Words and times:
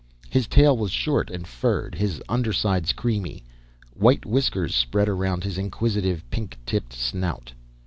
His 0.31 0.47
tail 0.47 0.75
was 0.75 0.89
short 0.89 1.29
and 1.29 1.45
furred, 1.47 1.93
his 1.93 2.23
undersides 2.27 2.91
creamy. 2.91 3.43
White 3.93 4.25
whiskers 4.25 4.73
spread 4.73 5.07
around 5.07 5.43
his 5.43 5.59
inquisitive, 5.59 6.27
pink 6.31 6.57
tipped 6.65 6.93
snout. 6.93 7.53